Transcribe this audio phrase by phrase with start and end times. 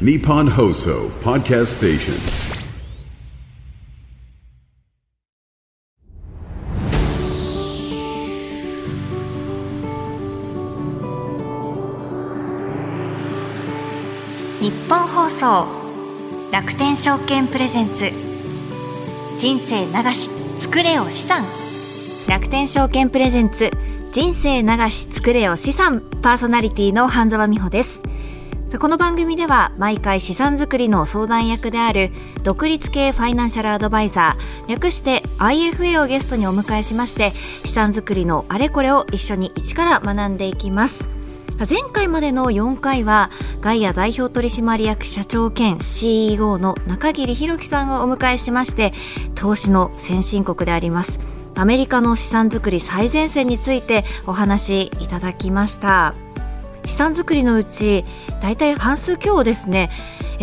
[0.00, 2.14] Nippon Hoso Podcast Station.
[14.60, 15.68] 日本放送
[16.50, 18.10] 楽天証券プレゼンツ。
[19.38, 21.44] 人生流し作れよ資産。
[22.28, 23.70] 楽天証券プレゼンツ
[24.10, 26.00] 人生流し作れよ資産。
[26.20, 28.02] パーソナリティの半沢美穂です。
[28.80, 32.10] この番組では毎回資産作りの相談役である
[32.42, 37.30] 独立系ファイナンシャルアドバイザー略して IFA をゲストにお迎えしまして
[37.64, 41.08] 資産作りのあれこれを一緒に一から学んでいきます。
[41.58, 48.92] 前回までの4回はガイア代表取締役社長兼 CEO の中桐弘樹さんをお迎えしまして
[49.36, 51.20] 投資の先進国であります
[51.54, 56.33] アメリカの資産作り最前線についてお話しいただきました。
[56.84, 58.04] 資産作りのうち
[58.40, 59.90] 大体半数強ですね。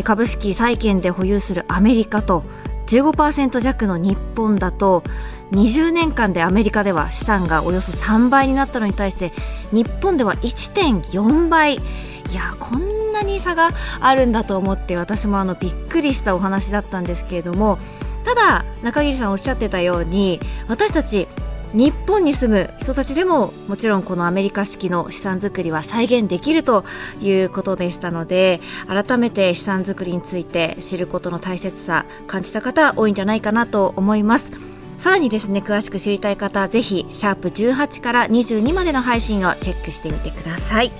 [0.04, 2.44] 株式債券で保有するアメリカと
[2.88, 5.04] 15%弱の日本だと
[5.52, 9.34] 20年間でアメリカでは資産がおよそ3倍になったのに対して
[9.72, 11.76] 日本では1.4倍。
[11.76, 17.78] いやこんなに差があるんだと思って私もあのびっくりしたお話だったんですけれども
[18.24, 21.28] ただ中桐さんおっしゃってたように私たち
[21.74, 26.84] 日本に住む人たちでももちろんこのアメリカ式の資産作りは再現できると
[27.22, 34.52] いうことでしたので改めて資産作りについて知ることの大切さ感じた方多いんじゃないかなと思います。
[34.98, 40.92] さらにですね詳しく知りたい方はぜひシャープ18から22までの配信をチェックしてみてください。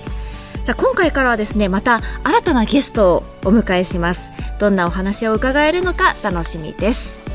[0.64, 4.28] さあ今回からはですねまた新たなゲストをお迎えします。
[4.58, 7.31] どんなお話を伺えるのか楽しみです。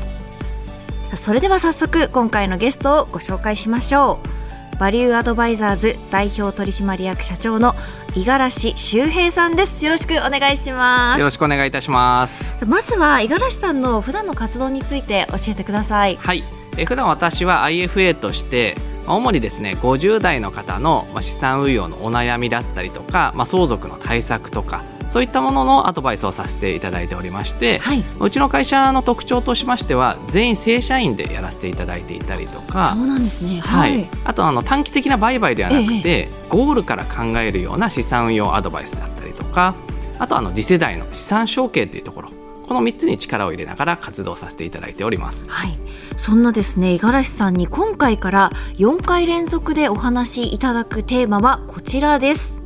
[1.16, 4.38] それでは早速今回のゲストをご紹介しましょう。
[4.78, 7.74] バリューアドバイザーズ代表取締役社長の
[8.14, 9.84] 五十嵐修平さんです。
[9.84, 11.18] よろしくお願いします。
[11.18, 12.64] よろしくお願いいたします。
[12.64, 16.16] まずは五十嵐さんの普段の活動について教えてください。
[16.16, 16.44] はい。
[16.76, 18.76] え普段私は IFA として
[19.06, 39.74] 主にですね50代の方の資産運用のお悩みだったりとか、まあ、相続の対策とかそういったもののアドバイスをさせていただいておりまして、はい、うちの会社の特徴としましては全員正社員でやらせていただいていたりとかそうなんですね、はい、はい、あとあの短期的な売買ではなくて、ええ、ゴールから考えるような資産運用アドバイスだったりとか
[40.18, 42.30] あとあの次世代の資産承継というところ。
[42.68, 45.48] この3つに力を入れながら活動させていただいております。
[45.48, 45.78] はい。
[46.18, 52.57] そんなですね、五十嵐さんに今回から4回連続でお話しいただくテーマはこちらです。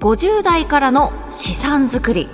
[0.00, 2.28] 50代からの資産作り。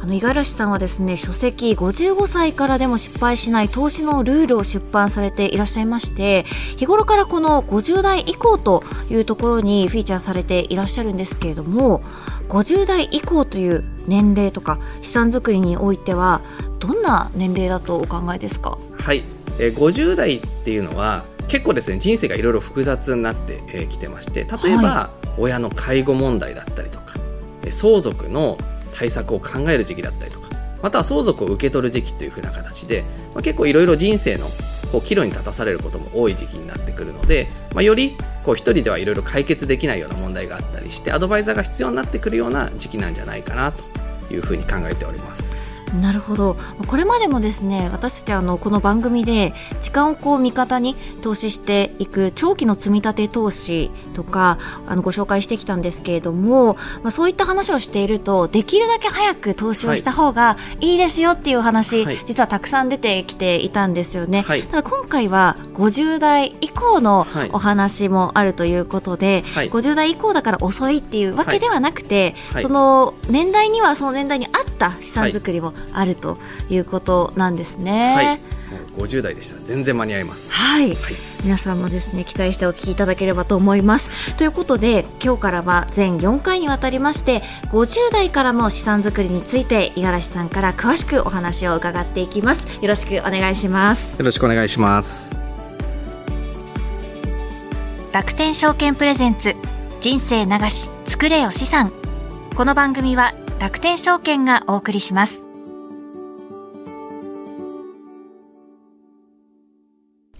[0.00, 6.44] あの、五十嵐さんはですね、書籍55歳からでも失敗しない投資のルールを出版されていらっしゃいまして、
[6.78, 12.00] 日頃からこの50代以降というところにフィーチャーされていらっしゃるんですけれども、
[12.48, 16.40] 50代以降という年齢とか資産作りにおいては、
[16.78, 18.78] どんな年齢だとお考えですか？
[18.98, 19.24] はい。
[19.58, 27.14] えー、50代っていうのは結構ですね人生がいろいろ複雑になってき、えー、てまして例えば、はい、親の介護問題だったりとか
[27.70, 28.58] 相続の
[28.94, 30.48] 対策を考える時期だったりとか
[30.82, 33.02] または相続を受け取る時期というふうな形で、
[33.34, 34.48] まあ、結構いろいろ人生の
[34.92, 43.84] こう岐路に立たされることも多い時期になってくるので、まあ、よりこう一人ではいろいろ解決できないような問題があったりしてアドバイザーが必要になってくるような時期なんじゃないかなと
[44.32, 45.57] いうふうに考えております。
[45.94, 46.56] なるほど。
[46.86, 78.14] これまでもですね私たちあのこの番組で時間をこう味方に投資していく長期の積み立て投資とかあのご紹介してきたんですけれども、まあ、そういった話をしているとできるだけ早く投資をした方がいいですよっていう話、はい、実はたくさん出てきていたんですよね、はい、ただ今回は50代以降のお話もあるということで、はい、50代以降だから遅いっていうわけではなくて、その年代にはその年代に合った資産作りもあるということなんですね。
[78.14, 78.40] はい。
[78.98, 79.56] 50代でした。
[79.56, 80.96] ら全然間に合います、はい、はい、
[81.42, 84.10] 皆さんもですね期待してお聞きいただければと思います。
[84.36, 92.66] ということで今日からは全4回にわたりまして50代からの資産作りについて五十嵐さんから詳しくお話を伺っていきます。
[92.82, 94.18] よろしくお願いします。
[94.18, 95.47] よろしくお願いします
[98.10, 99.54] 楽天証券プレゼンツ
[100.00, 101.92] 人生流し作れよ資産。
[102.56, 105.42] この番組は楽天証券がお送りします。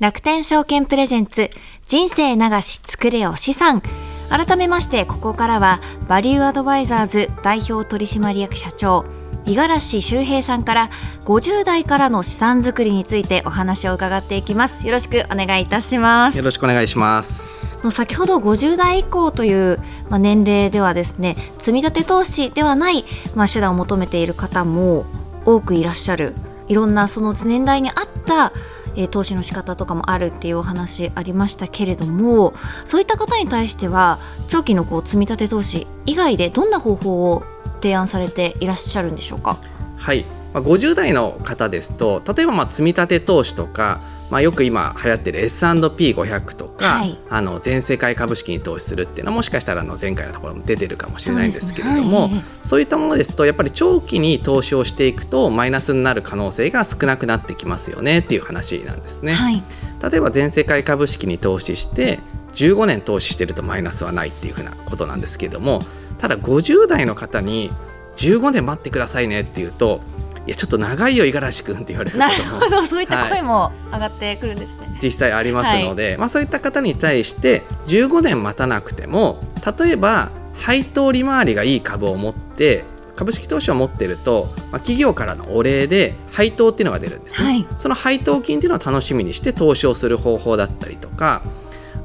[0.00, 1.50] 楽天証券プレゼンツ
[1.86, 3.82] 人生流し作れよ資産。
[4.30, 5.78] 改めましてここからは
[6.08, 9.04] バリューアドバイザーズ代表取締役社長
[9.48, 10.90] 五十嵐修平さんから
[11.24, 14.86] 50代からの資産作りについてお話を伺っていきます。
[14.86, 16.36] よろしくお願いいたします。
[16.36, 17.54] よろしくお願いします。
[17.90, 19.80] 先ほど50代以降という、
[20.10, 25.06] まあ、年齢ではですね積み立て投資ではない、まあ、手段を求めている方も
[25.46, 26.34] 多くいらっしゃる。
[26.66, 27.94] いろんなその年代に合っ
[28.26, 28.52] た
[28.98, 32.52] えー、投資の仕方とかもあるっていうお話ありましたけれども
[32.84, 34.18] そういった方に対しては
[34.48, 37.44] 長期のこう積み立て投資以外でどんな方法を
[37.80, 39.56] 提案されていらっしゃるんでしょうか？
[39.96, 40.24] はい。
[40.52, 59.34] まあ、50代の方ですと例えばまあ積み立て投資とか、まあ、よく今流行ってる S&P500 とか、はい、あの全世界株式に投資するっていうのはもしかしたらあの前回のところも出てるかもしれないんですけれどもそう、ねはい、そういったものですとやっぱり長期に投資をしていくとマイナスになる可能性が少なくなってきますよねっていう話なんですね。
[59.34, 59.62] はい、
[60.10, 62.20] 例えば全世界株式に投資して
[62.52, 65.80] 15年投資してるとマイナスはないっていうふうなことなんですけれども
[66.18, 67.70] ただ50代の方に
[68.16, 79.40] 15年待ってくださいねっていうといやちょっと長いよ五十嵐君って言われるなるほどそういった声も上がってくるんですね、はい、実際ありますので、はい、まあ、そういった方に対して15年待たなくても
[79.78, 82.84] 例えば配当利回りがいい株を持って
[83.14, 91.42] 株式投資を持っていると、まあ、企業からのお礼で配当っていうのが出るんですね、はい、その配当金っていうのを楽しみにして投資をする方法だったりとか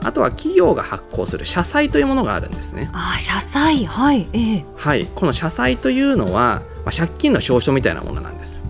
[0.03, 2.89] あとは企業が発行する社債というものがあるんですね。
[2.94, 3.85] あ社債。
[3.85, 8.63] はい、えー、はい、この社債というのはまあ、借金の証書みたいなものなんです。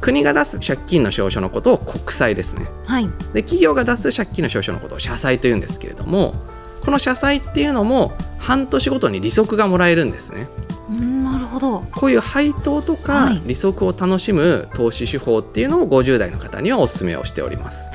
[0.00, 6.34] 国が出す借金の証書のことを国債ですね、はい、で企業が出す借金の証書のことを社債というんですけれども
[6.80, 10.48] この社債っていうのも半年ごとに利息がもらえるんですね。
[10.88, 11.80] なるほど。
[11.94, 17.86] こういう配当とか利息を楽しむ投資手法っていうのを50代の方にはお勧めをしております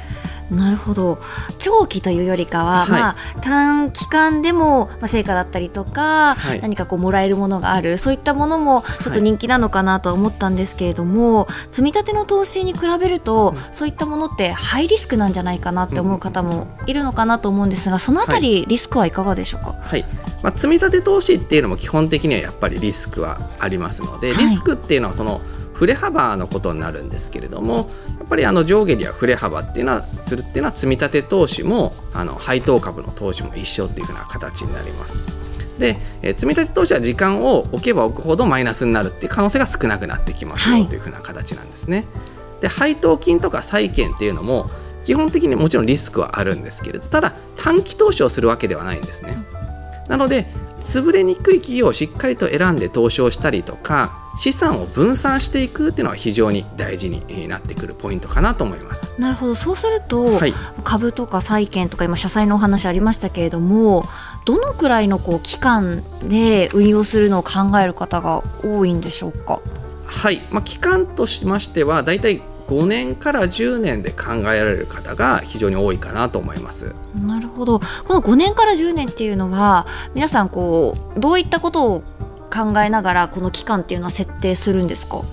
[0.50, 1.20] なるほど。
[1.58, 7.98] 長期というよりかは、はい、まあ、短期間でも、まあ、成果だったりとか、はい、何かこうもらえるものがある。
[7.98, 20.06] そういったものもちょっと人気なのかなとは思ったんですけれども、はい、積み立ての投資に比べると、うん、そういったものってハイリスクなんじゃないかなって思う方もいるのかなと思うんですがそのあたり、リスクはいかがでしょうか、はい。
[20.44, 25.42] まあ、積み立て投資っていうのも基本的にはやっぱりリスクはありますので、リスクっていうのはその、
[25.76, 35.22] 振れ幅のことになるんですけれどもやっぱりあの上下には振れ幅っていうのはするっていうのは積み立て投資もあの配当株の投資も一緒っていうふうな形になります。
[35.78, 42.06] で、え積み立て投資は時間を置けば置くほどマイナスになるっていう可能性が少なくなってきますよ、というふうな形なんですね。
[42.62, 44.70] で配当金とか債券っていうのも
[45.04, 49.38] 基本的にもちろんリスクはあるんですけれどただ短期投資をするわけではないんですね。
[50.08, 50.46] なので
[50.86, 59.14] 潰れにくい企業をしっかりと選んで投資をしたりとか資産を分散していくっていうのは非常に大事になってくるポイントかなと思います。
[59.18, 59.56] なるほど。
[59.56, 60.54] そうすると、はい、
[60.84, 64.06] 株とか債券とか今社債のお話ありましたけれども
[64.46, 69.62] どのくらいのこう期間で運用するのを考える方が多いんでしょうか？
[70.06, 76.94] はい、まあ、期間としましてはだいたい5年から10年で考えられる方が非常に多いかなと思います。
[77.16, 77.80] なるほど。
[78.08, 82.04] この5年から10年っていうのは皆さんこうどういったことを
[82.52, 85.24] 考えながらこの期間っていうのは設定するんですか？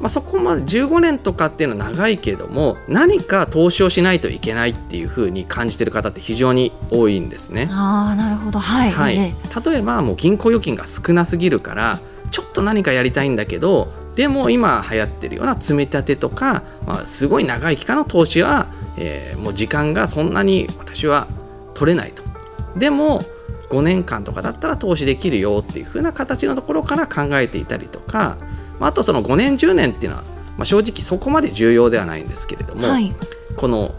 [0.00, 7.68] まあ、そこまで15年とかっていうのは長いけれども何か投資をしないといけないっていうふうに感じてる方って非常に多いんですね。
[7.70, 12.00] あなるほど、はい、はい、例えばもう銀行預金が少なすぎるから
[12.30, 21.26] ちょっと何かやりたいんだけどでも今流行ってるような積み立てとか、まあ、すごい長い期間の投資は、えー、もう時間がそんなに私は
[21.74, 22.22] 取れないと。
[22.78, 23.22] でも
[23.70, 28.36] 5年間とかだったら投資できるよっていう風な形のところから考えていたりとか
[28.80, 30.24] あとその5年10年っていうのは、
[30.56, 33.12] まあ、正直そこまで重要ではないんですけれども、はい、
[33.56, 33.94] この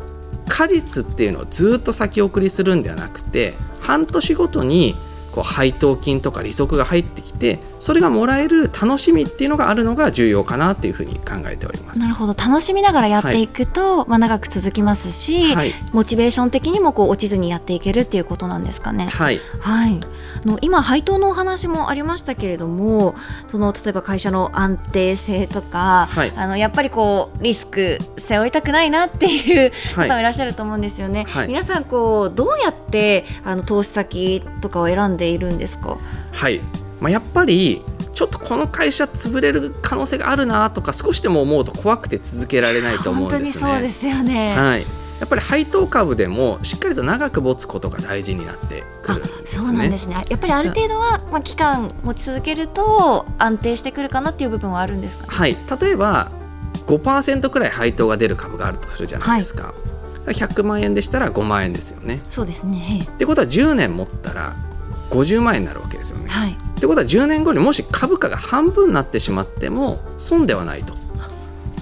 [0.48, 4.96] 果実っていうのをずっと先送りするんではなくて半年ごとに
[5.32, 12.00] こう配当金とか利息が入ってきてそれがもらえる楽しみっていうのがあるのが重要かなっていうふうに考えております。
[12.00, 12.34] なるほど。
[12.34, 19.06] 楽しみながらやっていくと、はい、まあ、長く続きますし、はい、モチベーション的にもこう落ちずにやっていけるっていうことなんですかね。
[19.06, 20.00] はい、はい、
[20.44, 23.14] あの今配当のお話もありましたけれども
[23.48, 31.28] その例えば会社の安定性とか、はい、あのやっぱりこうリスク背負いたくないなっていう方もいらっしゃると思うんですよね。
[31.48, 36.00] 皆さんこうどうやってあの投資先とかを選んでいるんですか？
[36.32, 36.62] はい
[37.00, 37.82] まあ、やっぱり
[38.14, 43.72] ちょっとこの会社潰れる可能性があるなとか少しでも思うと怖くて続けられないと思うんですね。
[43.72, 44.82] そうですよね、はい、
[45.20, 50.26] やっぱり配当株でもしっかりと長く持つことが大事になってくるんです、ね、そうなんですね。
[50.30, 55.58] やっぱりある程度は、まあ、期間持ち続けると安定してくるかなっていう部分はあるんですか、ね、はい。
[55.82, 56.32] 例えば
[56.88, 59.74] 5%くらい配当が出る株があるとするじゃないですか。
[60.26, 62.22] はい、100万円でしたら5万円ですよね。
[62.30, 63.06] そうですね。
[63.06, 64.56] ってことは10年持ったら
[65.10, 66.30] 50万円になるわけですよね。
[66.30, 70.94] はい、ってことは10年後にもし株価が半分になってしまっても損ではないと。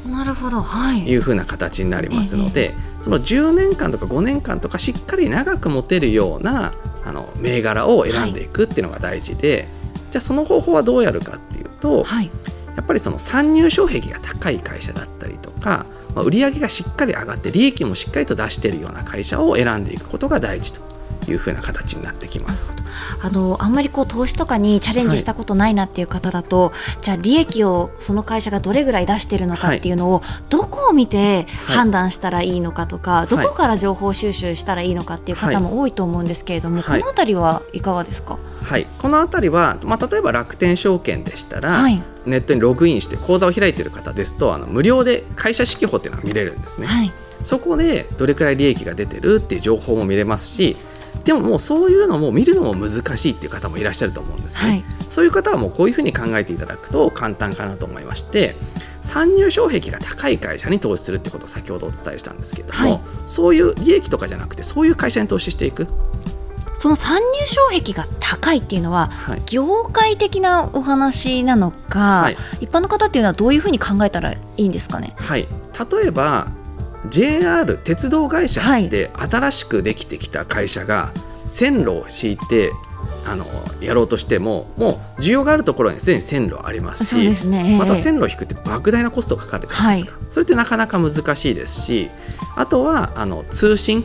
[0.10, 6.74] なるほど、はい、いうふうな形になりますので、その10年間とか5年間とかしっかり長く持てるような
[7.06, 9.70] あの銘柄を選んでいくっていうのが大事で、
[10.12, 12.30] じゃあその方法はどうやるかっていうと、はい。
[12.76, 20.82] やっぱりその参入障壁が高い会社だったりとか、まあ、売上がしっかり上がって利益もしっかりと出しているような会社を選んでいくことが大事と
[21.28, 22.74] いうふうな形になってきます。
[23.22, 37.00] あのあんまりこう投資とかにチャレンジしたことないなっていう方だと、じゃあ利益をその会社がどれぐらい出してるのかっていうのを、どこを見て判断したらいいのかとか、どこから情報収集したらいいのかっていう方も多いと思うんですけれども、はい。
[37.00, 42.02] このあたりはいかがですか、はい、このあたりは、まあ、例えば楽天証券でしたら、はい。
[42.26, 46.88] ネットにログインして口座を開いている方ですとあの無料で会社指揮法っていうのが見れるんですね。
[46.88, 47.12] はい。
[47.44, 50.78] そこでどれくらい利益が出てるっていう情報も見れますし
[51.24, 54.84] でももうそういうのも見るのも難しいっていう方もいらっしゃると思うんですね、はい。
[55.10, 58.56] そういう方はもうこういうふうに考えていただくと簡単かなと思いまして
[59.02, 63.00] 参入障壁が高い会社に投資するってことを先ほどお伝えしたんですけれども、はい。
[63.28, 65.88] そういう利益とかじゃなくてそういう会社に投資していく、
[66.80, 72.38] その参入障壁が高いっていうのははい、業界的なお話なのか、はい。
[72.60, 75.14] 一般の方っていうのはどういうふうに考えたらいいんですかね？
[75.16, 75.48] はい、
[76.02, 76.48] 例えば
[77.10, 81.12] JR 鉄道会社って新しくできてきた会社が
[81.46, 82.72] 線路を敷いて
[83.26, 83.46] あの
[83.80, 87.78] やろうとしてももう需要があるところにすでに線路ありますしすね。
[87.78, 92.10] またええ線路を引くって莫大なコストがかかるじゃないですか、それってなかなか難しいですし
[92.56, 94.04] あとはあの通信、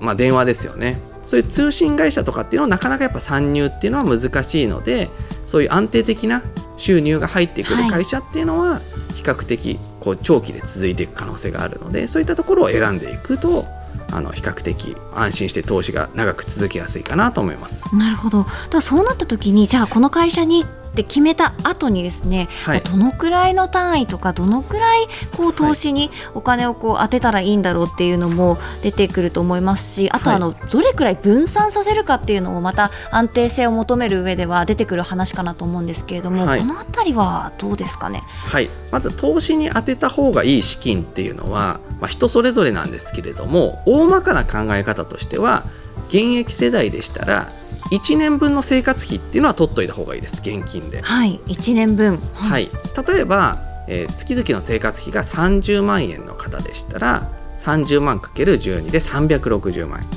[0.00, 0.98] まあ、電話ですよね。
[1.24, 5.08] そういう通信会社とかっていうのはなかなかやっぱ参入っていうのは難しいので
[5.46, 6.42] そういう安定的な
[6.76, 8.82] 収入が入ってくる会社っていうのは
[9.14, 13.66] 比較的こう長期で続いていく可能性があるのでそういったところを選んでいくと
[14.12, 17.84] あの比較的安心して投資が長く続きやすいかなと思います。
[17.96, 18.46] なるほど。
[18.70, 22.80] だそうなった時にじゃあこの会社にって決めた後にですね、はい。
[22.80, 30.36] どのくらいの単位とかどのくらいこう投資にお金をこう当てたらいいんだろうっていうのも出てくると思いますしあとはい。
[30.36, 36.60] あのどれくらい分散させるかっていうのもまた安定性を求める上では出てくる話かなと思うんですけれども、はい。
[36.60, 38.22] このあたりはどうですかね？
[38.46, 45.64] はい、まず投資に当てた方がいい資金っていうのは、まあ、人それぞれなんですけれども大まかな考え方としては
[46.08, 47.50] 現役世代でしたら
[47.94, 50.40] 1年分の生活費っていうのは取っといた方がいいです。
[50.44, 51.00] 現金で。
[51.00, 52.18] はい、1年分。
[52.34, 52.70] はい、
[53.06, 60.08] 例えば、えー月々の生活費が30万円の方でしたら30万 ×12 で360万円。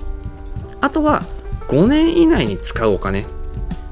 [0.81, 1.21] あとは
[1.67, 3.25] 5年以内に使うお金。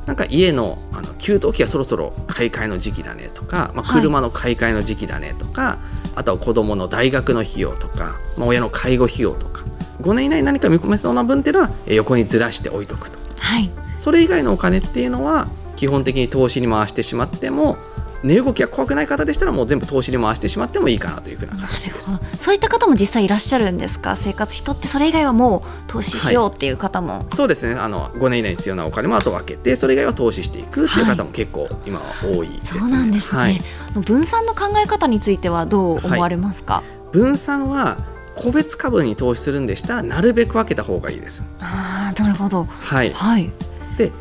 [0.06, 4.01] なんか家のあの給湯器がそろそろ買い替えの時期だねとか、まあ、はい。
[4.01, 5.77] 車の買い替えの時期だねとか、
[6.15, 9.63] あとは子供の大学の費用とか、まあ、親の介護費用とか。
[10.01, 17.77] 5年以内に何か見込めそうな分っていうのはえー横にずらして置いとくとはい、それ以外のお金っていうのは基本的に投資に回してしまっても
[18.23, 22.23] 値動きが怖くない方でしたらもう全部投資に回してしまってもいいかなというふうな形です。
[22.39, 24.15] そういった方も実際いらっしゃるんですか？
[24.15, 27.75] 生活費取ってそれ以外はもう投資しようっていう方も、そうですね。
[27.75, 32.79] あの5年以内に必要なお金もあと分けてそれ以外は投資していくっていう方も結構今は多いですね。
[32.79, 33.61] そうなんですね、はい、
[34.03, 37.97] 分散の考え方についてはどう思われますか、分散は
[38.36, 41.46] 個別株に投資するんでしたらなるべく分けた方がいいです。
[41.60, 42.65] ああなるほど。
[42.65, 43.51] はい、はい。
[43.98, 44.12] で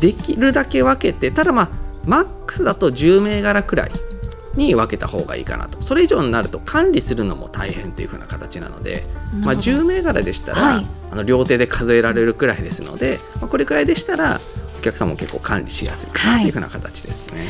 [0.00, 1.70] できるだけ分けてただまあ
[2.04, 3.92] マックスだと10銘柄くらい
[4.54, 5.82] に分けた方がいいかなと。
[5.82, 9.82] それ以上になると管理するのも大変というふうな形なのでまあ、なるほど。
[9.82, 10.86] 10銘柄でしたら、はい。
[11.10, 14.40] あの両手で数えられるくらいですので、まあ、これくらいでしたら
[14.78, 17.46] お客さんも結構管理しやすいかなというふうな形ですね。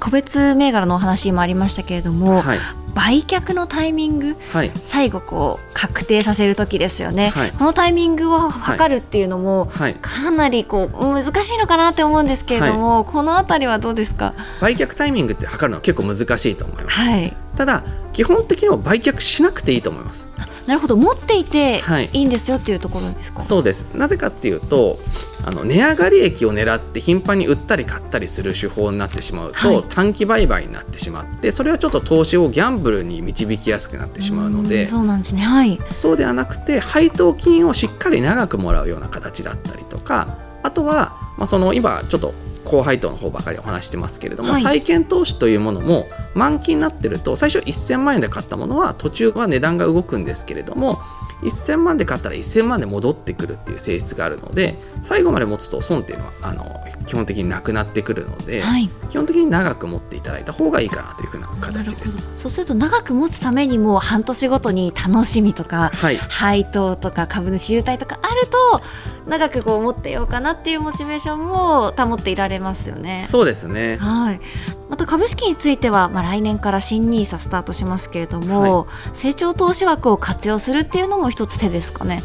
[0.00, 2.58] 個別銘柄のお話もありましたけれども、はい、
[2.94, 4.72] 売却のタイミングはい。
[4.82, 7.52] 最後こう確定させる時ですよね、はい。
[7.52, 14.34] このタイミングを測るっていうのも、はい、かなりこう難しいのかなって思うんですけれども、このあたりはどうですか？
[14.60, 16.98] 売却タイミングって測るのは結構難しいと思います。
[16.98, 17.36] はい。
[17.56, 20.28] ただ基本的には売却しなくていいと思います。
[20.66, 20.96] なるほど。
[20.96, 22.10] 持っていてはい。
[22.12, 23.86] いいんですよっていうところですか、そうです。
[23.94, 24.98] なぜかっていうと
[25.44, 29.84] あの値上がり益を狙って頻繁に売ったり買ったりする手法になってしまうと、はい。
[29.88, 35.42] 短期売買になってしまってそれはちょっと投資をギャンブルに導きやすくなってしまうのでんそうなんですね。
[35.42, 35.80] はい。
[35.92, 44.62] そうではなくて配当金をしっかり長くもらうような形だったりとかあとは、まあ、その今ちょっと高配当の方ばかりお話してますけれども、はい。
[44.62, 51.00] 債券投資というものも満期になってると最初1000万円で買ったものは途中は値段が動くんですけれども
[51.42, 58.88] 1000万で買ったら1000万で戻ってくるっていう性質があるので最後まで持つと損っていうのはあの基本的になくなってくるので、はい。
[59.10, 62.28] 基本的に長く持っていただいた方がいいかなというふうな形です。
[62.36, 66.16] そうすると長く持つためにも半年ごとに楽しみとかはい。
[66.16, 68.82] 配当とか株主優待とかあると
[69.26, 73.20] 長くこう持ってようかなっていうモチベーションも保っていられますよね。
[73.20, 73.96] そうですね。
[73.98, 74.40] はい、
[74.90, 82.22] また株式については、まあ、来年から新 NISA スタートしますけれども、成長投資枠を活用するっていうのも一つ手ですかね。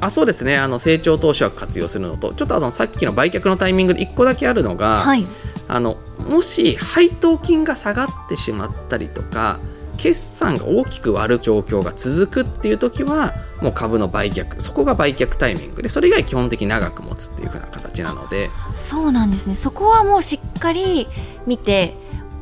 [0.00, 0.58] あそうですね。
[0.58, 5.26] あの成長投資枠活用するのとちょっとあのさっきの売却のタイミングで1個だけあるのが、はい、
[5.68, 9.58] あのもし配当金が下がってしまったりとか
[9.96, 18.50] 決算が大きく割る状況が続くっていう時はもう株の売却そこが売却タイミングでそれ以外基本的に長く持つっていう風な形なので。
[18.74, 19.54] そうなんですね。
[19.54, 21.08] そこはもうしっかり
[21.46, 21.94] 見て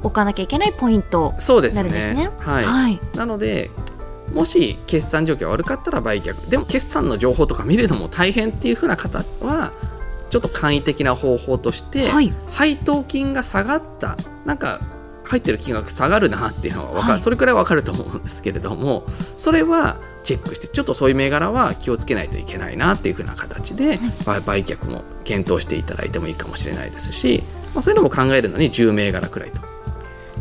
[0.02, 1.84] おかなきゃいけないポイントそうですね。
[1.84, 2.30] なるんですね。
[2.38, 3.70] はい、はい、なので
[4.32, 6.49] もし決算状況が悪かったら売却。
[6.49, 9.73] でも決算の情報とか見るのも大変っていう風な方は
[10.30, 12.32] ちょっと簡易的な方法として、はい。
[12.50, 14.16] 配当金が下がった。
[14.44, 14.80] なんか
[15.25, 17.21] 入ってる金額下がるなっていうのは分かる、はい。
[17.21, 19.04] それくらい分かると思うんですけれども
[19.37, 29.61] それはチェックしてちょっとそういう銘柄は気をつけないといけないなっていう風な形で、売売却も検討していただいてもいいかもしれないですし、まあ、そういうのも考えるのに10銘柄くらいと。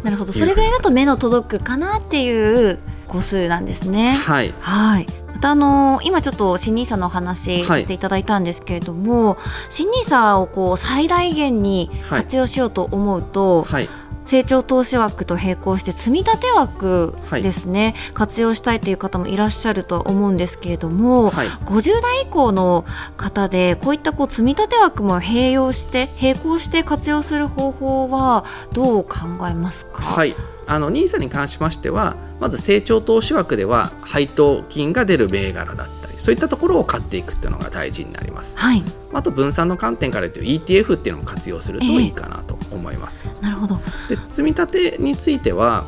[0.03, 0.31] なるほど。
[0.31, 4.13] それぐらいだと目の届くかなっていう個数なんですね。
[4.13, 4.53] はい。
[4.59, 5.05] はい。
[5.33, 7.81] またあの今ちょっと新ニーサのお話はい。
[7.81, 9.37] させていただいたんですけれども、
[9.69, 12.21] 新ニーサをこう最大限にはい。
[12.23, 13.89] 活用しようと思うと、はい
[14.25, 21.47] 成長投資枠と並行して積み立て枠ですね、活用したいという方もいらっしゃるとは思うんですけれども、はい。
[21.47, 22.85] 50代以降の
[23.17, 30.01] 方でこういったこう積み立て枠も併用して並行して活用する方法はどう考えますか？
[30.01, 30.35] はい、
[30.67, 38.57] あの NISA に関しましてはまず成長投資枠では配当金が出る銘柄だったりそういったところを買っていくっていうのが大事になります。
[38.57, 43.79] はい、あと分散の観点から言うと ETF っていうのも活用するといいかなと思います、なるほど。
[44.09, 45.85] で積み立てについては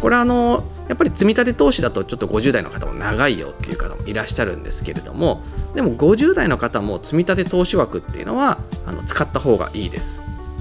[0.00, 5.42] これあのやっぱり積み立て投資だとちょっと50代の方も長いよっていう方もいらっしゃるんですけれども
[5.74, 10.20] でも50代の方も積み立て投資枠っていうのはあの使った方がいいです。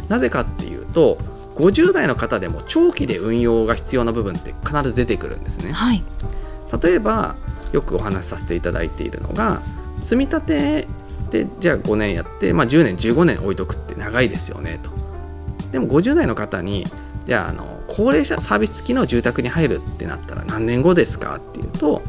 [0.09, 1.17] なぜかっていうと
[1.55, 5.71] 50代の方でも長期で運用が必要な部分って必ず出てくるんですね。
[5.71, 6.03] はい、
[6.81, 7.35] 例えば
[7.71, 9.61] よくお話しさせていただいているのが
[10.01, 10.87] 積み立て
[11.31, 14.91] でじゃあ5年やって、まあ、10年15年置いとくって長いですよねと。
[15.71, 16.85] でも50代の方に
[17.25, 22.01] じゃああの高齢者サービス付きの住宅に入るってなったら何年後ですかっていうと、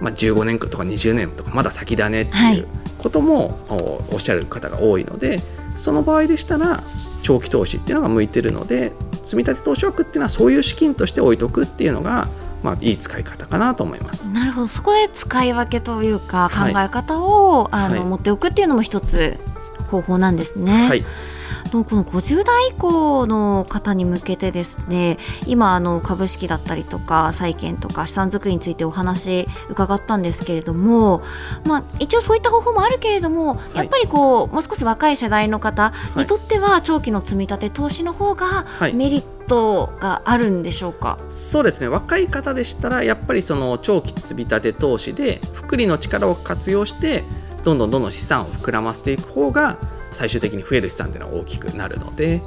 [0.00, 2.58] まあ、15年とか20年とかまだ先だねってはい。
[2.58, 5.40] いうこともおおっしゃる方が多いので
[5.78, 6.82] その場合でしたら
[7.22, 12.28] 長期投資っていうのが向いてるので積み立て投資枠っていうのはそういう資金として置いとくっていうのが、
[12.62, 14.30] まあ、いい使い方かなと思います。
[14.30, 14.68] なるほど。
[14.68, 19.38] そこで使い分けというか考はいえ方を、あの、はい持っておくっていうのも一つ
[19.90, 20.88] 方法なんですね。
[20.88, 21.04] はい
[21.68, 31.22] とこの50代以降の方に向けてですね今あの株式だったりとか債券とか資産作りについてお話伺ったんですけれども、
[31.64, 39.37] まあ、一応そういった方法もあるけれども、いやっぱりこうもう少し若い世代の方にとっては長期の積み立て投資の方がはいメリット
[40.00, 41.18] があるんでしょうか？
[41.28, 47.24] そうですね若い方でしたらやっぱりその長期積み立て投資で複利の力を活用して
[47.64, 49.76] どんどんどんどん資産を膨らませていく方が
[50.12, 52.40] 最終的に増える資産っていうのは大きくなるので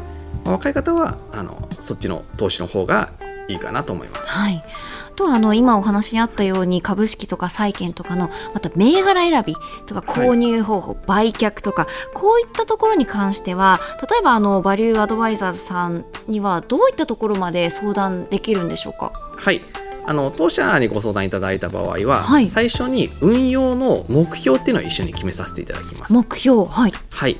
[0.43, 3.11] まあ若い方はあのそっちの投資の方が
[3.47, 4.29] いいかなと思います。
[4.29, 4.63] はい。
[5.11, 19.11] あとはあの今お話にあったように株式とか債券とかのまた銘柄選びとか購入方法、売却とかこういったところに関しては例えばあのバリューアドバイザーズさんにはどういったところまで相談できるんでしょうか？
[19.37, 19.61] はい。
[20.03, 22.47] あの当社にご相談いただいた場合は、はい。
[22.47, 26.13] 最初に運用の目標っていうのを一緒に決めさせていただきます。
[26.13, 26.93] 目標はい。
[27.11, 27.37] はい、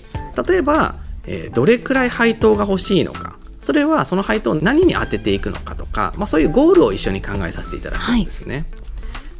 [0.47, 8.65] 例えば、えーどれくらい配当が欲しいのかそれはその配当を何に当てていくのかとか、まあ、そういうゴールを一緒に考えさせていただくんですね。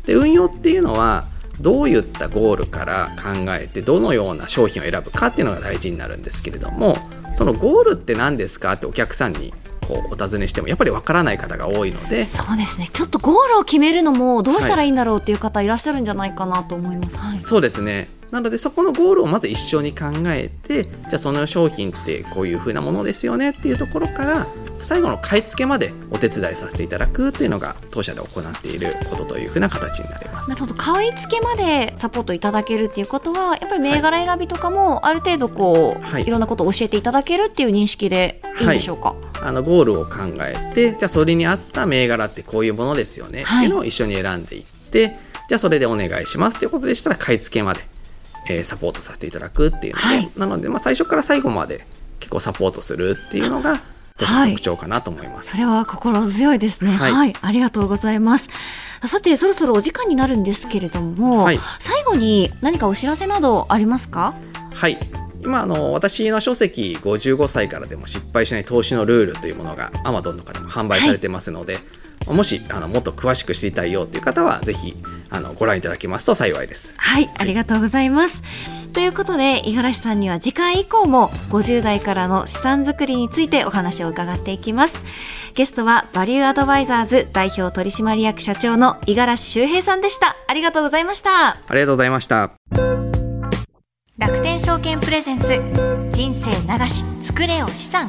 [0.06, 1.26] で運用っていうのは
[1.60, 6.98] どういったゴールから考えてどのような商品を選ぶかっていうのが大事になるんですけれども
[7.36, 9.54] そのゴールって何ですかってお客さんに
[9.88, 12.88] こうお尋ねしてもやっぱりわからない方が多いのでそうですね。
[12.88, 17.18] ちょっとゴールを決めるのもどうしたらいいんだろうっていう方いらっしゃるんじゃないかなと思います。
[17.18, 24.48] はい、そうですねなのでそこのゴールをまず一緒に考えてじゃあその商品ってこういう風なものですよねっていうところから
[24.80, 30.50] 最後の買い付けまでお手伝いさせていただくっていうのが当社で行っていることという風な形になります。
[30.50, 30.74] なるほど。
[30.74, 36.24] 買い付けまでサポートいただけるっていうことはやっぱり銘柄選びとかもある程度こう、はい。
[36.24, 39.16] い、ろんなことを教えていただけるっていう認識でいいんでしょうか？
[39.44, 45.16] あのゴールを考えてじゃあそれに合った銘柄ってこういうものですよね、はいっていうのを一緒に選んでいって
[45.50, 47.82] じゃあそれでお願いしますということでしたら買い付けまで、
[48.58, 50.32] えーサポートさせていただくっていうので、はい。
[50.38, 51.86] なので、まあ、最初から最後まで
[52.20, 53.82] 結構サポートするっていうのが
[54.18, 55.52] 特徴かなと思います。
[55.52, 56.92] それは心強いですね。
[56.92, 57.32] は、はい。
[57.32, 58.50] いありがとうございます。
[59.08, 61.60] さて、そろそろお時間になるんですけれども、はい。
[61.80, 64.36] 最後に何かお知らせなどありますか？
[64.74, 65.00] はい。
[65.44, 71.84] 今あの私の書籍55歳からでも失敗しない投資のルールというものが Amazon とかでも販売されてますので、はい、
[72.28, 74.96] もしあのもっと詳しく知りたいよという方はぜひ
[75.30, 76.94] あのご覧いただけますと幸いです。
[76.98, 78.42] はいありがとうございます、
[78.94, 85.04] ということで五十嵐さんには次回以降も50代からの資産作りについてお話を伺っていきます。
[85.54, 90.36] ゲストはバリューアドバイザーズ代表取締役社長の五十嵐修平さんでした。
[90.48, 91.50] ありがとうございました。
[91.50, 92.52] ありがとうございました。
[94.18, 95.48] 楽天証券プレゼンツ
[96.12, 98.08] 人生流し作れよ資産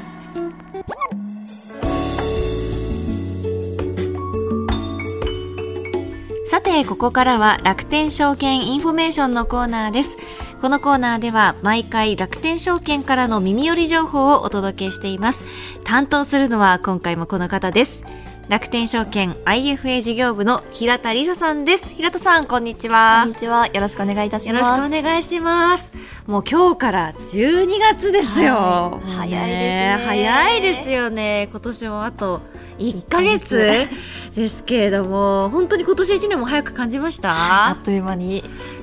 [6.53, 10.19] さて、ここからは楽天証券インフォメーションのコーナーです。
[10.61, 15.45] このコーナーでは毎回楽天証券からの耳寄り情報をお届けしています。
[15.85, 18.05] 担当するのは今回もこの方です。
[18.51, 21.95] 楽天証券 IFA 事業部の平田理沙さんです。
[21.95, 23.23] 平田さん、こんにちは。
[23.23, 23.69] こんにちは。
[23.69, 24.63] よろしくお願いいたします。
[24.63, 25.91] よろしくお願いします。
[26.27, 29.01] もう今日から12月ですよ。
[29.03, 30.05] はい、早いですね。
[30.05, 31.49] 早いですよね。
[31.51, 32.43] 今年もあと
[32.79, 33.89] 1ヶ月
[34.35, 37.69] ですけれども、本当に今年1年も早く感じました？
[37.69, 38.43] あっという間に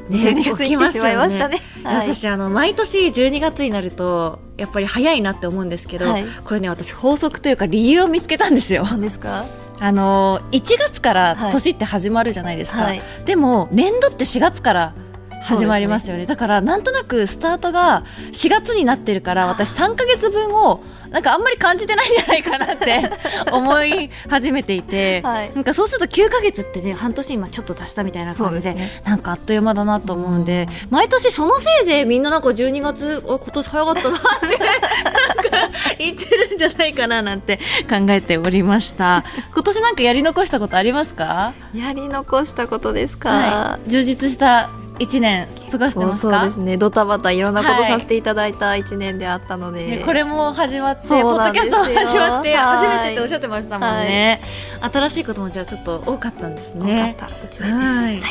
[0.10, 1.60] 12月に来てしまいましたね。
[1.84, 8.84] はい、私あの毎年12月になるとやっぱり早いなって思うんですけど、はい、これね私法則というか理由を見つけたんですよ。
[8.84, 9.46] 何ですか？
[9.82, 14.94] あの1月から年って始まるじゃないですか、はい、でも年度って4月から
[15.42, 23.02] 始まりますよね、ね、だからなんとなくスタートが4月になってるから私3か月分をなんかあんまり感じてないんじゃないかなって
[23.52, 37.58] 思い始めていて、はい、なんかそうすると9か月ってね半年今ちょっと足したみたいな感じで、ね、なんかあっという間だなと思うんで、うん、毎年そのせいでみんななんか12月今年早かったなって なんか言ってるんじゃないかななんて
[37.90, 39.24] 考えておりました。
[39.54, 41.54] 今年なんかやり残したことありますか？
[41.74, 46.78] やり残したことですか、はい、充実した一年過ごしてますそうですね。
[46.78, 54.42] ドタバタいろんなことさせていただいた一年であったので、はい、これも始まってポッドキャストも始まって初めてっておっしゃってましたもんね、
[54.82, 57.16] はい、新しいこともじゃあちょっと多かったんですね。
[57.18, 57.46] 多かった。
[57.46, 58.22] 一年です、はい、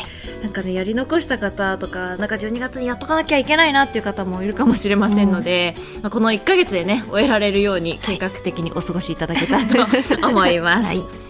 [0.43, 9.77] なんかねやり残した方とかなんか12月にやっとかなきゃいけないなっていう方もいるかもしれませんので、うん、まあ、この1か月でね終えられるように計画的にお過ごしいただけたらと
[10.27, 11.28] 思います、はい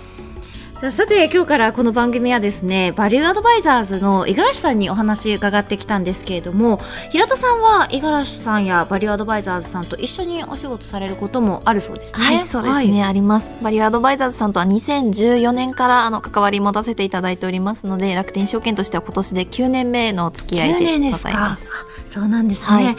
[0.82, 6.80] さて今日からこの番組はですねバリューアドバイザーズの五十嵐さんにお話伺ってきたんですけれども
[7.12, 12.24] 平田さんは五十嵐さんやバリューアドバイザーズさんと一緒にお仕事されることもあるそうですね。
[12.24, 13.52] はいそうですね、はい、あります。
[13.62, 21.70] バリューアドバイザーズさんとは2014年からあの関わり持たせていただいておりますので楽天証券としては今年で9年目の付き合いでございます。
[22.10, 22.96] そうなんですね、はい。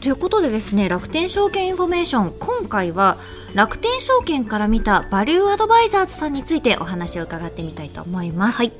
[0.00, 3.18] ということでですね楽天証券インフォメーション今回は
[3.54, 8.58] 楽天証券から見たバリューアドバイザーズさんについてお話を伺ってみたいと思います。
[8.58, 8.72] はい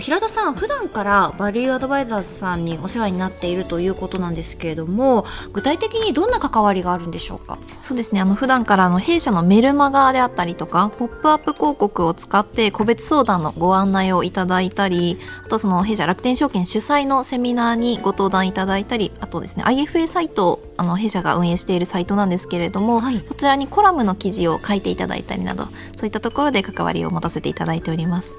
[0.00, 7.58] 平田さん普段からバリューアドバイザーズさんにお世話になっているということなんですけれども具体的にどんな関わりがあるんでしょうか？
[7.82, 8.20] そうですね。
[8.20, 25.64] あの普段からあの弊社のメルマガであったりとかポップアップ広告を使って個別相談のご案内をいただいたりあとその弊社楽天証券主催のセミナーにご登壇いただいたりあとですね IFA サイトあの弊社が運営しているサイトなんですけれども、はい、こちらにコラムの記事を書いていただいたりなど
[25.96, 28.34] そういったところで関わりを持たせていただいております。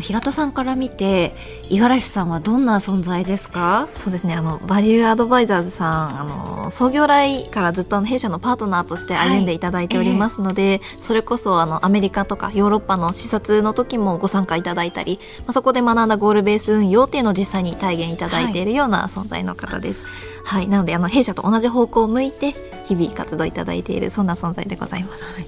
[0.00, 1.34] 平田さんから見て
[1.70, 3.88] 五十嵐さんはどんな存在ですか？
[3.90, 4.34] そうですね。
[4.34, 10.76] あのバリューアドバイザーズさんあの創業来からずっと弊社のパートナーとして歩んでいただいておりますので、はいえ。
[10.76, 20.04] ー、それこそあのアメリカとかヨーロッパの視察の時もご参加いただいたり、まあ、そこで学んだゴールベース運用っていうのを実際に体現いただいているような存在の方です。
[20.44, 22.54] はい、はい、なのであの弊社と同じ方向を向いて
[22.86, 25.24] 日々活動いただいているそんな存在でございます。
[25.24, 25.46] はい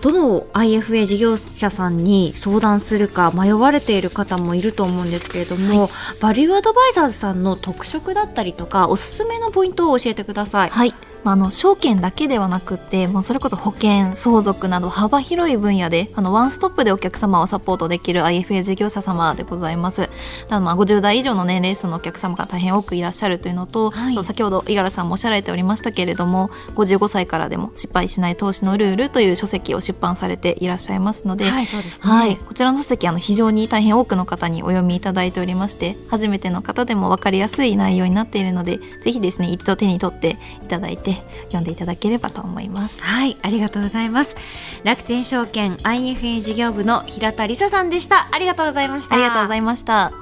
[0.00, 10.70] どの IFA 事業者さんに相談するか迷われている方もいると思うんですけれども、はい、バリューアドバイザーズさんの特色だったりとかおすすめのポイントを教えてください。
[10.70, 20.08] はいまあ、あの証券だけではなくてもうそれこそ保険相続など幅広い分野であのワンストップでお客様をサポートできる IFA 事業者様でございます。
[20.48, 32.10] だまあ50代以上の年齢層のお客様が大変多くいらっしゃるというのと、はい、先ほど五十嵐さんもおっしゃられておりましたけれども55歳からでも失敗しない投資のルールという書籍を出版されていらっしゃいますので,、はいそうですね。
[32.10, 41.07] はい、こちらの書籍あの非常に大変多くの方にお読みいただいておりまして初めての方でも分かりやすい内容になっているのでぜひですね一度手に取っていただいて
[41.44, 43.02] 読んでいただだければと思います。
[43.02, 44.36] はいありがとうございます。
[44.84, 48.28] 楽天証券 IFA 事業部の平田理沙さんでした。
[48.30, 49.14] ありがとうございました。
[49.14, 50.12] ありがとうございました。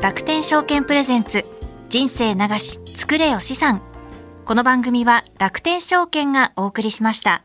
[0.00, 1.44] 楽天証券プレゼンツ
[1.88, 3.82] 人生流し作れよ資産。
[4.44, 7.44] この番組は楽天証券がお送りしました。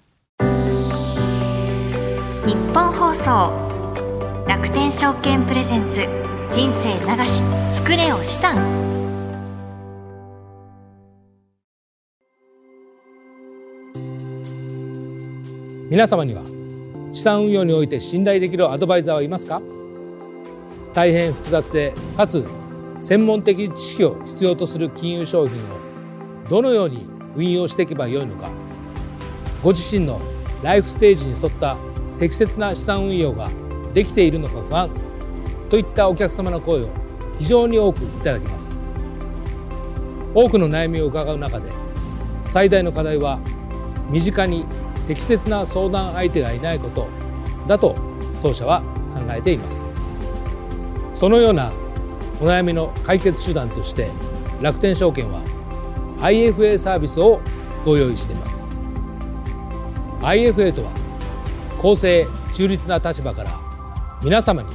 [2.46, 3.70] 日本放送
[4.48, 6.08] 楽天証券プレゼンツ
[6.52, 8.89] 人生流し作れよ資産
[15.90, 16.44] 皆様には
[17.14, 19.60] 資産運用において信頼できるアドバイザーはいますか？
[20.94, 22.46] 大変複雑でかつ
[23.02, 25.62] 専門的知識を必要とする金融商品を
[26.48, 28.52] どのように運用していけばよいのか？
[29.64, 30.22] ご自身の
[30.62, 31.76] ライフステージに沿った
[32.20, 33.50] 適切な資産運用が
[33.96, 34.92] できているのか不安
[35.72, 36.90] といったお客様の声を
[37.40, 38.80] 非常に多くいただきます。
[40.36, 41.72] 多くの悩みを伺う中で
[42.46, 43.40] 最大の課題は
[44.12, 44.66] 身近に
[45.10, 47.08] 適切な相談相手がいないこと
[47.66, 47.96] だと
[48.44, 49.88] 当社は考えています。
[51.12, 51.74] そのような
[52.40, 54.12] お悩みの解決手段として
[54.62, 55.42] 楽天証券は
[56.20, 57.42] IFA サービスを
[57.84, 58.70] ご用意しています。
[60.22, 60.92] IFA とは
[61.82, 63.60] 公正中立な立場から
[64.22, 64.70] 皆様に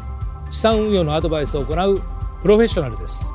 [0.50, 2.02] 資産運用のアドバイスを行う
[2.42, 3.32] プロフェッショナルです。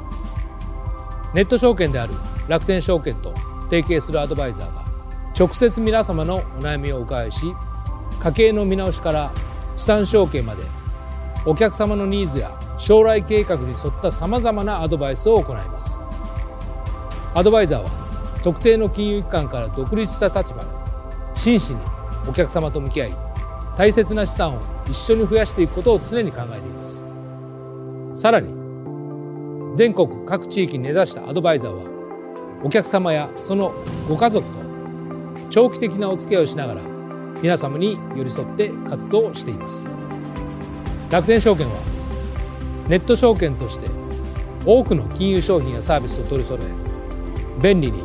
[1.34, 2.14] ネット証券である
[2.50, 3.34] 楽天証券と
[3.70, 4.89] 提携するアドバイザーが
[5.40, 7.56] 直接皆様のお悩みをお伺いし
[8.20, 9.32] 家計の見直しから
[9.78, 10.64] 資産証券まで
[11.46, 16.04] お客様のニーズや将来計画に沿ったさまざまなアドバイスを行います。
[17.34, 17.90] アドバイザーは
[18.44, 20.68] 特定の金融機関から独立した立場で
[21.34, 21.80] 真摯に
[22.28, 23.16] お客様と向き合い
[23.78, 27.06] 大切な資産を一緒に増やしていくことを常に考えています。
[28.14, 28.54] さらに
[29.74, 31.84] 全国各地域に根ざしたアドバイザーは
[32.62, 33.74] お客様やその
[34.10, 34.69] ご家族と
[35.50, 36.82] 長期的なお付き合いをしながら
[37.42, 39.92] 皆様に寄り添って活動しています。
[41.10, 41.76] 楽天証券は
[42.88, 43.88] ネット証券として
[44.66, 48.04] 多くの金融商品やサービスを取り揃え便利に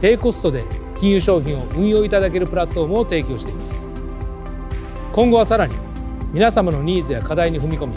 [0.00, 0.64] 低コストで
[0.98, 3.86] 金融商品を運用いただけるプラットフォームを提供しています。
[5.12, 5.74] 今後はさらに
[6.32, 7.94] 皆様のニーズや課題に踏み込み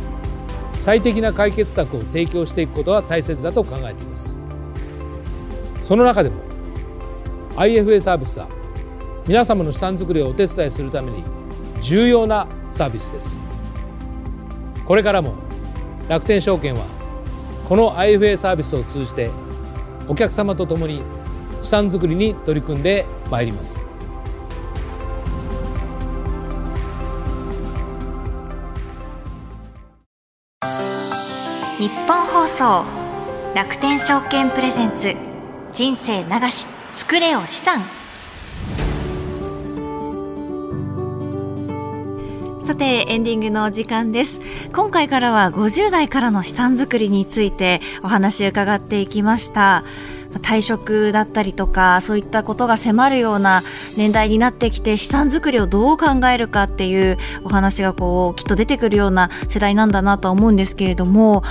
[0.76, 4.39] 最適な解決策を提供していくことは大切だと考えています。
[5.82, 6.36] その中でも
[7.56, 8.47] IFA サービスは
[9.27, 11.21] 皆様の資産作りをお手伝いするために
[11.81, 13.43] 重要なサービスです。
[14.85, 15.35] これからも
[16.07, 16.85] 楽天証券は
[17.67, 19.29] この IFA サービスを通じて
[20.07, 21.01] お客様と共に
[21.61, 23.89] 資産作りに取り組んでまいります。
[31.77, 32.85] 日本放送
[33.53, 35.15] 楽天証券プレゼンツ
[35.73, 37.96] 人生流し作れよ資産。
[42.67, 44.41] さてエンディングのお時間です。
[44.73, 49.86] 今回からは50代からの資産作りについてお話を伺っていきました。
[50.41, 53.63] 退職だったりとかそういったことが迫るような
[53.95, 61.43] 年代になってきて資産作りをどう考えるかっていうお話がこうきっと出てくるような世代なんだなとは思うんですけれども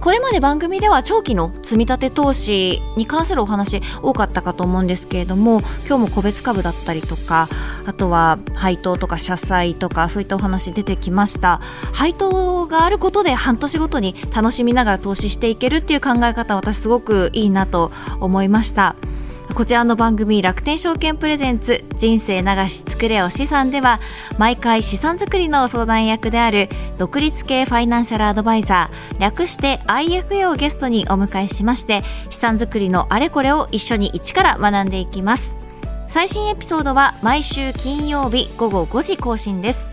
[0.00, 7.48] これまで番組では長期の積み立て投資に関するお話多かったかと思うんですけれども今日も個別株だったりとか
[7.86, 11.60] あとは配当とか社債とかそういったお話出てきました。
[11.92, 18.94] 配当があることで半年ごとに楽しみながら投資していけるっていう考え方私すごくいいなと思いました。
[19.54, 23.98] こちらの番組楽天証券プレゼンツ人生流し作れお資産では
[24.38, 35.56] 毎回資産作りの相談役である独立系ファイナンシャルアドバイザー略して IFA をゲストにお迎えしまして資産作りのあれこれを一緒に一から学んでいきます。
[36.06, 39.90] 最新エピソードは毎週金曜日午後5時更新です。